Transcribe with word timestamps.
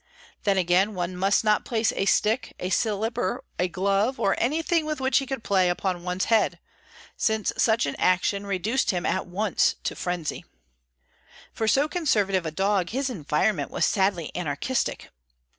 Then 0.45 0.57
again, 0.57 0.95
one 0.95 1.15
must 1.15 1.43
not 1.43 1.63
place 1.63 1.93
a 1.95 2.05
stick, 2.07 2.55
a 2.59 2.71
slipper, 2.71 3.43
a 3.59 3.67
glove, 3.67 4.19
or 4.19 4.33
anything 4.39 4.83
with 4.83 4.99
which 4.99 5.19
he 5.19 5.27
could 5.27 5.43
play, 5.43 5.69
upon 5.69 6.01
one's 6.01 6.25
head—since 6.25 7.53
such 7.55 7.85
an 7.85 7.95
action 7.99 8.47
reduced 8.47 8.89
him 8.89 9.05
at 9.05 9.27
once 9.27 9.75
to 9.83 9.95
frenzy. 9.95 10.43
For 11.53 11.67
so 11.67 11.87
conservative 11.87 12.47
a 12.47 12.51
dog, 12.51 12.89
his 12.89 13.11
environment 13.11 13.69
was 13.69 13.85
sadly 13.85 14.31
anarchistic. 14.33 15.11